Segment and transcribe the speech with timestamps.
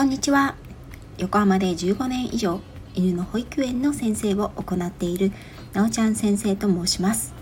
[0.00, 0.54] こんにちは。
[1.18, 2.62] 横浜で15年以上
[2.94, 5.30] 犬の保育園の先生を行っている
[5.74, 7.34] なおちゃん先生と申します。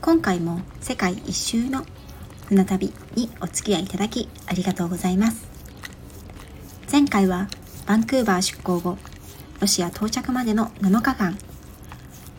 [0.00, 1.84] 今回も世界一周の
[2.44, 5.48] 船旅にお付き合いいただきありがとうございます。
[6.92, 7.48] 前回は
[7.86, 8.98] バンクーバー出港後
[9.60, 11.36] ロシア到着までの7日間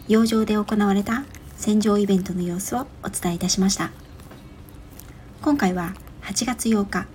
[0.08, 1.26] 洋上で行われた
[1.58, 3.92] 戦場イベントの様子をお伝えいたしました。
[5.42, 7.06] 今回は8月8日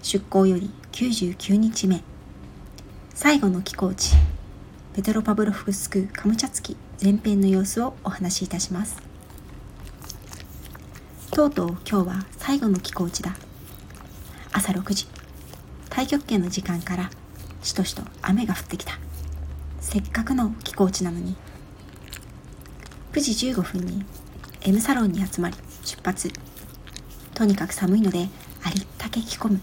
[0.00, 2.02] 出港より99日目。
[3.14, 4.16] 最後の寄港地
[4.96, 9.00] ペトロパブロフスクカムチャツキ前編の様子をお話しいたします。
[11.30, 13.36] とうとう今日は最後の寄港地だ。
[14.52, 15.06] 朝6時。
[15.88, 17.10] 太極拳の時間から
[17.62, 18.98] しとしと雨が降ってきた。
[19.80, 21.36] せっかくの寄港地なのに。
[23.12, 24.04] 9時15分に
[24.62, 26.28] M サロンに集まり出発。
[27.34, 28.28] とにかく寒いので
[28.64, 29.60] ありったけ着込む。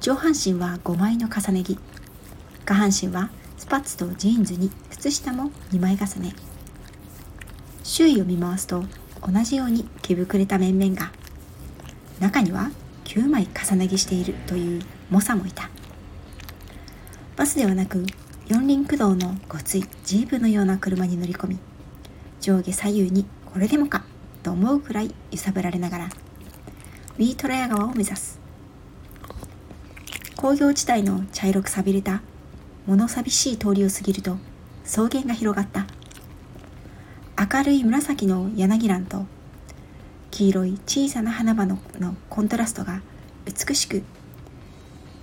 [0.00, 1.78] 上半身は5枚の重ね着。
[2.64, 6.34] 下半身はスパッツとジーンズに靴下も2枚重ね。
[7.82, 8.82] 周囲を見回すと
[9.20, 11.12] 同じように着膨れた面々が。
[12.18, 12.70] 中には
[13.04, 15.68] 9枚重ね着しているという猛者もいた。
[17.36, 18.06] バスではなく
[18.48, 21.58] 四輪駆動のごついジープのような車に乗り込み
[22.40, 24.04] 上下左右にこれでもか
[24.42, 28.39] と思うくらい揺さぶられながらウィートラヤ川を目指す。
[30.40, 32.22] 工業地帯の茶色く錆びれた
[32.86, 34.38] 物寂しい通りを過ぎると
[34.86, 35.86] 草原が広がった。
[37.38, 39.26] 明るい紫の柳蘭と
[40.30, 43.02] 黄色い小さな花々のコントラストが
[43.44, 44.02] 美しく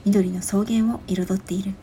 [0.06, 1.74] 緑の草原を彩っている。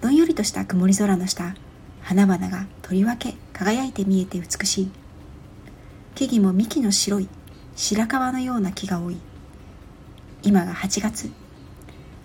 [0.00, 1.54] どんよりとした曇り空の下
[2.00, 4.90] 花々がとりわけ輝いて見えて美しい。
[6.14, 7.28] 木々も幹の白い
[7.74, 9.18] 白樺のような木が多い。
[10.42, 11.45] 今が8月。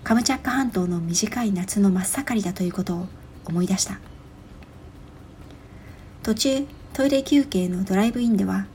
[0.04, 3.08] カムチャッカ半島の短い夏の真っ盛りだということを
[3.46, 4.00] 思い出した。
[6.24, 8.66] 途中トイレ休憩のドライブインでは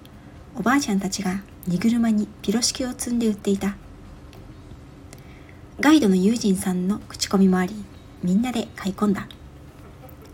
[0.56, 3.76] おばあちゃんたちが荷車にピロシキを積んで売っていた。
[5.80, 7.74] ガイドの友人さんの口コミもあり
[8.22, 9.28] みんなで買い込んだ。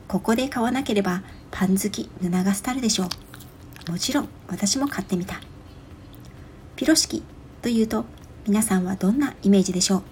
[0.08, 3.08] ここで買わなければパン好き布が廃るでしょ
[3.88, 3.90] う。
[3.90, 5.40] もちろん私も買ってみた。
[6.76, 7.22] ピロシキ
[7.62, 8.04] というと
[8.46, 10.02] 皆さんはどんなイメージでしょう？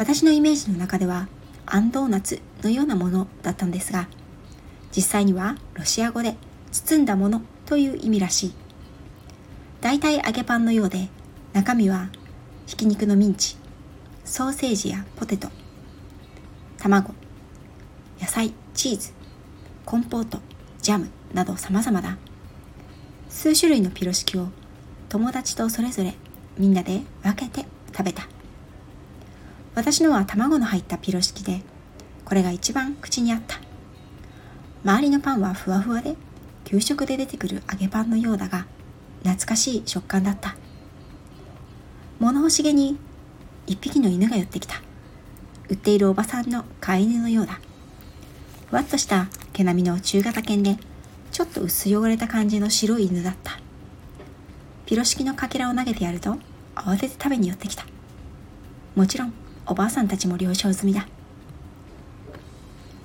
[0.00, 1.28] 私のイメージの中では
[1.66, 4.08] アンドーナツのようなものだったんですが
[4.96, 6.36] 実際にはロシア語で
[6.72, 8.54] 包んだものという意味らしい。
[9.82, 11.10] 大体揚げパンのようで
[11.52, 12.08] 中身は
[12.66, 13.58] ひき肉のミンチ
[14.24, 15.48] ソーセージやポテト
[16.78, 17.12] 卵
[18.18, 19.12] 野菜チーズ
[19.84, 20.38] コンポート
[20.80, 22.16] ジャムなど様々だ。
[23.28, 24.48] 数種類のピロシキを
[25.10, 26.14] 友達とそれぞれ
[26.56, 28.39] みんなで分けて食べた。
[29.80, 31.62] 私のは卵の入ったピロシキで
[32.26, 33.58] これが一番口にあった。
[34.84, 36.16] 周りのパンはふわふわで
[36.64, 38.66] 給食で出てくる揚げパンのようだが
[39.22, 40.54] 懐かしい食感だった。
[42.18, 42.98] 物欲しげに
[43.66, 44.82] 一匹の犬が寄ってきた。
[45.70, 47.58] 売っているおばさんの飼い犬のようだ。
[48.68, 50.76] ふわっとした毛並みの中型犬で
[51.32, 53.58] ちょっと薄汚れた感じの白い犬だった。
[54.84, 56.36] ピロシキのかけらを投げてやると
[56.74, 57.86] 慌てて食べに寄ってきた。
[58.94, 61.08] もちろんおばあさんたちも了承済みだ。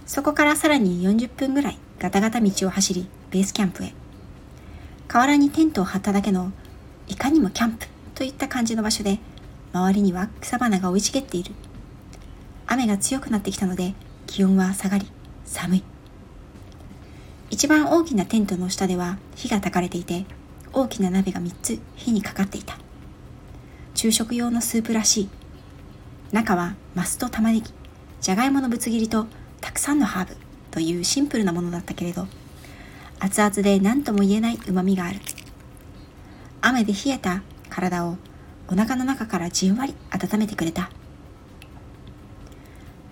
[0.06, 3.94] そこからさらに40分ぐらいガタガタ道を走りベースキャンプへ。
[5.08, 6.52] 河原にテントを張っただけの
[7.08, 9.20] いかにもキャンプといった感じの場所で
[9.74, 11.54] 周りには草花が生い茂っている。
[12.68, 13.94] 雨が強くなってきたので
[14.26, 15.08] 気温は下がり
[15.46, 15.84] 寒い。
[17.50, 20.26] 一番大きなテントの下では火が焚かれていて
[20.74, 22.78] 大きな鍋が3つ火にかかっていた。
[23.94, 25.30] 昼食用のスープらしい。
[26.32, 27.74] 中はマスと玉ねぎ
[28.22, 29.28] じゃがいものぶつ切りと
[29.62, 30.36] たくさんのハーブ
[30.72, 32.28] というシンプルなものだったけれど
[33.20, 35.20] 熱々で何とも言えないうまみがある。
[36.62, 38.18] 雨で冷えた体を
[38.68, 40.90] お腹の中からじんわり温めてくれた。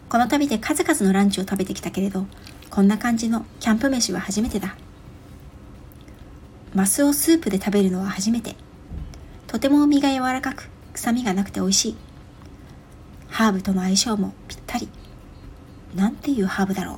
[0.10, 2.28] この旅で数々のランチを食べてきたけれど
[2.70, 4.76] こんな感じのキャンプ飯は初めてだ。
[6.74, 8.56] マスをスープで食べるのは初めて。
[9.48, 11.96] とても身が柔らかく臭みがなくて美味しい。
[13.34, 14.88] ハーブとの相性もぴったり。
[15.96, 16.98] なんていうハーブだろう。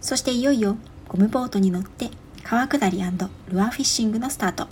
[0.00, 0.76] そしていよいよ
[1.08, 2.10] ゴムボートに乗って
[2.44, 4.68] 川下りルアーフィッシングのスタート。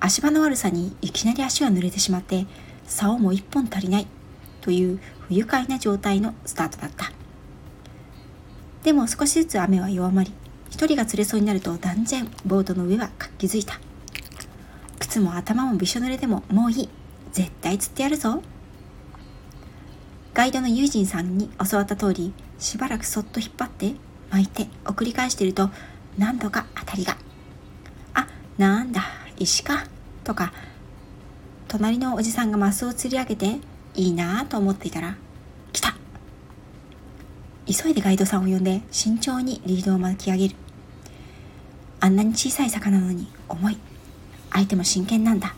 [0.00, 2.46] 足場の悪さにいきなり足は濡れてしまって
[2.84, 4.08] 竿も一本足りない
[4.60, 4.98] という
[5.28, 7.12] 不愉快な状態のスタートだった。
[8.82, 10.32] でも少しずつ雨は弱まり
[10.68, 13.78] 一人が釣れそうになると断然ボートの上は活気づいた。
[14.98, 16.88] 靴も頭もびしょ濡れでももういい。
[17.32, 18.42] 絶対釣ってやるぞ。
[20.34, 23.94] ガイドのユージンさんに教わった通りしばらくそっと引っ張って
[24.30, 25.70] 巻いてを繰り返していると
[26.18, 27.16] 何度か当たりが
[28.14, 28.26] 「あ
[28.58, 29.04] なんだ
[29.38, 29.84] 石か」
[30.24, 30.52] とか
[31.68, 33.58] 隣のおじさんがマスを釣り上げて
[33.94, 35.16] いいなぁと思っていたら
[35.72, 35.94] 来た！
[37.66, 40.56] 急いでガイドさんを呼んで慎重にリードを巻き上げる
[42.00, 43.78] あんなに小さい魚なのに重い。
[44.52, 45.54] 相手も真剣なんだ。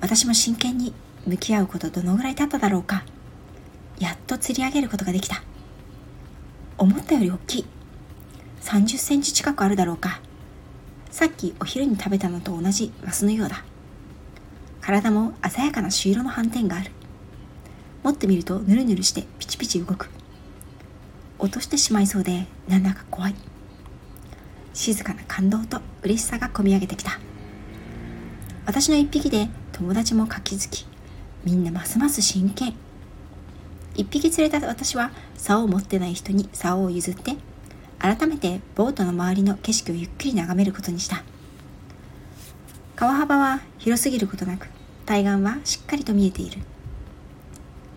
[0.00, 0.94] 私も真剣に
[1.26, 3.04] 向き合うことどのぐらい経っただろうか？
[4.00, 5.42] やっと釣り上げることができた。
[6.78, 7.66] 思ったより大きい。
[8.62, 10.20] 30センチ近くあるだろうか。
[11.10, 13.62] さっきお昼に食べたのと同じマスのようだ。
[14.80, 16.90] 体も鮮やかな朱色の斑点がある。
[18.02, 20.08] 持ってみるとヌルヌルしてピチピチ動く。
[21.38, 23.34] 落としてしまいそうでなんだか怖い。
[24.72, 27.20] 静かな感動と嬉しさがこみ上げてきた。
[28.64, 30.86] 私の一匹で友達も活気づき
[31.44, 32.72] みんなますます真剣。
[33.94, 37.36] 一匹連れた私は竿を持ってない人に竿を譲って
[37.98, 41.22] 改めてボートの周りの景色をゆっくり眺めることにした。
[42.96, 44.68] 川幅は広すぎることなく
[45.06, 46.58] 対岸はしっかりと見えている。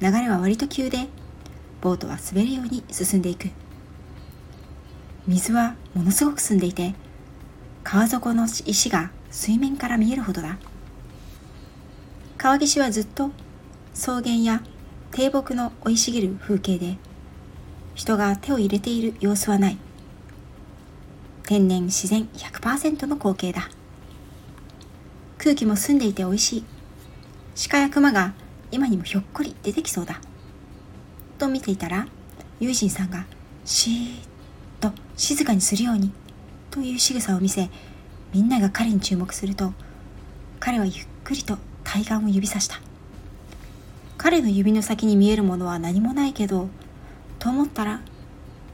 [0.01, 1.07] 流れは割と急で
[1.81, 3.49] ボートは滑るように進んでいく。
[5.25, 6.95] 水はものすごく澄んでいて
[7.83, 10.57] 川底の石が水面から見えるほどだ。
[12.37, 13.31] 川岸はずっと
[13.93, 14.61] 草原や
[15.15, 16.97] 低木の生い茂る風景で
[17.93, 19.77] 人が手を入れている様子はない。
[21.43, 23.69] 天然自然100%の光景だ。
[25.37, 26.65] 空気も澄んでいて美味しい。
[27.69, 28.33] 鹿や熊が
[28.71, 30.19] 今にもひょっこり出てきそうだ。
[31.37, 32.07] と見ていたら
[32.59, 33.27] 友人さんが
[33.65, 34.17] シーッ
[34.79, 36.11] と静かにするように
[36.71, 37.69] という仕草を見せ
[38.33, 39.73] みんなが彼に注目すると
[40.59, 42.92] 彼はゆっくりと対岸を指さした。
[44.23, 46.69] 彼の指の先に見えるものは何もないけど
[47.39, 47.99] と思ったら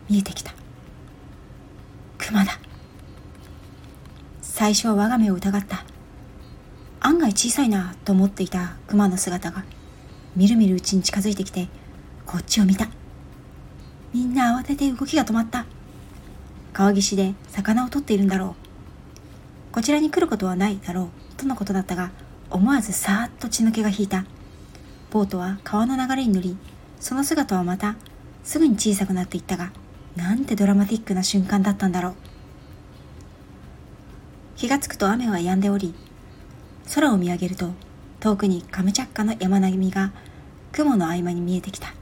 [0.08, 0.54] 見えてきた。
[2.20, 2.60] 熊だ。
[4.44, 5.86] 最初は我が目を疑った。
[7.00, 9.64] 案外小さいなと思っていた熊の姿が
[10.36, 11.68] みるみるうちに近づいてきて
[12.28, 12.88] こっちを見た。
[14.14, 15.66] みんな慌てて動きが止まった。
[16.74, 18.56] 川岸で魚を取っているんだろ
[19.72, 19.74] う。
[19.74, 21.10] こちらに来ることはないだろう。
[21.38, 22.12] とのことだったが
[22.52, 24.26] 思わずさーっと血の気が引いた。
[25.12, 26.58] ボートは川の流れに乗り
[27.00, 27.96] その姿はまた
[28.44, 29.72] すぐに小さくなっていったが
[30.16, 32.16] なんてドラマティックな瞬間だったんだろう。
[34.56, 35.94] 気がつくと雨は止んでおり
[36.94, 37.72] 空を見上げると
[38.20, 40.12] 遠くにカムチャッカの山並みが
[40.74, 41.94] 雲の合間に見えてきた。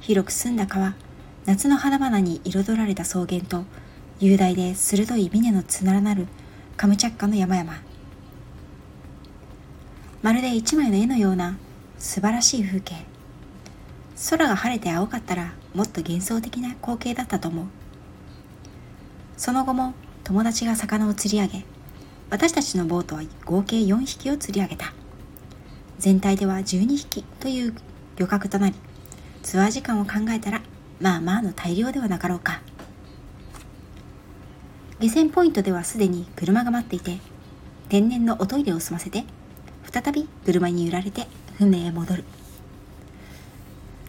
[0.00, 0.94] 広く澄んだ川
[1.46, 3.64] 夏の花々に彩られた草原と
[4.18, 6.26] 雄大で鋭い峰のつならなる
[6.76, 7.72] カムチャッカの山々。
[10.22, 11.56] まるで一枚の絵のような
[12.00, 12.94] 素晴らしい風景。
[14.30, 17.66] 空が晴れて青かったらもっと幻想的な光景だったと思う。
[19.36, 19.92] その後も
[20.24, 21.64] 友達が魚を釣り上げ
[22.30, 24.94] 私たちのボートは合計4匹を釣り上げた。
[25.98, 27.74] 全体では12匹という
[28.16, 28.76] 漁獲となり
[29.42, 30.62] ツアー時間を考えたら
[31.02, 32.62] まあまあの大量ではなかろうか。
[35.00, 37.18] 下船ポイントではすでに車が待っていて
[37.90, 39.24] 天然のおトイレを済ませて
[39.92, 41.26] 再び車に揺られて
[41.60, 42.24] 船へ戻る。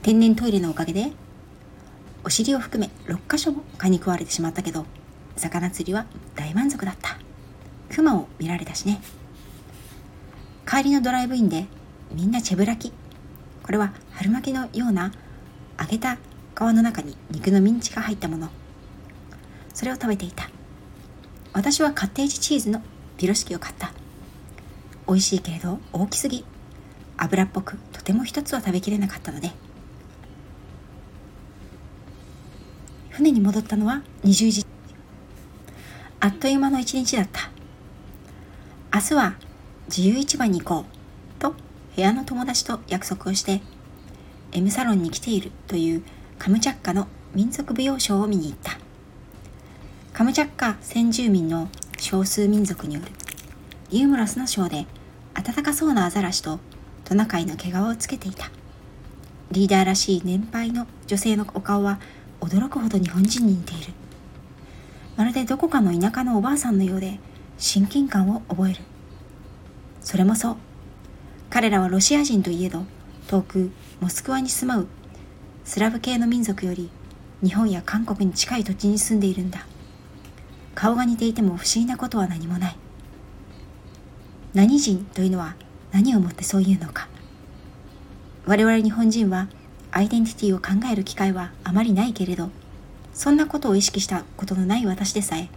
[0.01, 1.11] 天然トイレのおかげで
[2.23, 4.85] お尻を含め6箇所も蚊に食われてしまったけど
[5.35, 7.17] 魚釣りは大満足だった。
[7.93, 9.01] 熊を見られたしね。
[10.65, 11.65] 帰りのドライブインで
[12.13, 12.93] みんなチェブラキ。
[13.63, 15.11] これは春巻きのような
[15.77, 16.19] 揚げた皮
[16.59, 18.47] の中に肉のミンチが入ったもの。
[19.73, 20.49] それを食べていた。
[21.51, 22.81] 私はカッテージチーズの
[23.17, 23.91] ピロシキを買った。
[25.05, 26.45] 美味しいけれど大きすぎ。
[27.17, 29.51] 油っぽくとても一つは食べきれなかったので。
[33.09, 34.65] 船に戻ったのは20時
[36.19, 37.51] あっという間の一日だった。
[38.93, 39.35] 明日は
[39.87, 41.51] 自由市場に行こうと
[41.95, 43.61] 部屋の友達と約束をして
[44.51, 46.03] M サロンに来ているという
[46.39, 48.77] カムチャッカの民族舞踊ショーを見に行った。
[50.13, 53.07] カムチャッカ先住民の少数民族による
[53.91, 54.85] ユーモラスなショーで
[55.33, 56.59] 暖かそうなアザラシと
[57.05, 58.51] トナカイの毛皮をつけていた。
[59.51, 61.99] リーダーらしい年配の女性のお顔は
[62.39, 63.93] 驚くほど日本人に似ている。
[65.17, 67.19] まるでどこかの田舎のおばあさんのようで
[67.57, 68.79] 親近感を覚える。
[70.01, 70.55] それもそう。
[71.49, 72.85] 彼らはロシア人といえど
[73.27, 74.87] 遠くモスクワに住まう
[75.65, 76.89] スラブ系の民族より
[77.43, 79.67] 日本や韓国に近い土地に住んでいるんだ。
[80.73, 82.77] 顔が似ていても不思議なことは何もない。
[84.53, 85.55] 何人というのは
[85.91, 87.07] 何をもってそういうのか。
[88.45, 89.47] 我々日本人は
[89.91, 92.49] アイデンティティを考える機会はあまりないけれど
[93.13, 95.49] そんなことを意識したことのない私でさえ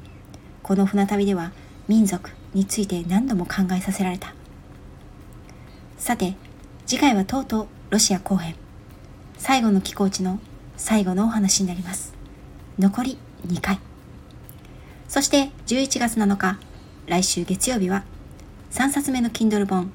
[0.63, 1.53] この船旅では
[1.89, 4.35] 民族について何度も考えさせられた。
[5.99, 6.35] さて
[6.87, 8.55] 次回はとうとうロシア後編。
[9.39, 10.39] 最後の寄港地の
[10.77, 12.15] 最後のお話になります。
[12.79, 13.79] 残り2回。
[15.09, 16.59] そして11月7日
[17.07, 18.05] 来週月曜日は
[18.71, 19.93] 3冊目の Kindle 本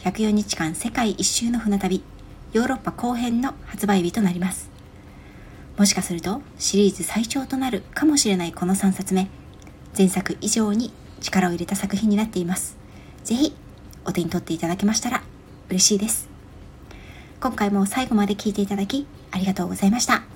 [0.00, 2.02] 104日間世界一周の船旅
[2.54, 4.70] ヨーロッパ後編の発売日となります。
[5.76, 9.28] もしかするとシリーズ最長となるかもしれないこの3冊目
[9.96, 12.78] 前作以上に力を入れた作品になっています。
[13.24, 13.54] 是非
[14.06, 15.22] お手に取っていただけましたら
[15.68, 16.30] 嬉しいです。
[17.38, 20.29] 今回も最後まで聴いていただきありがとうございました。